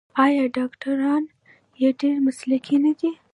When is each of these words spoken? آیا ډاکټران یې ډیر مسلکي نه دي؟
آیا 0.25 0.43
ډاکټران 0.57 1.23
یې 1.81 1.89
ډیر 2.01 2.15
مسلکي 2.27 2.77
نه 2.85 2.91
دي؟ 2.99 3.11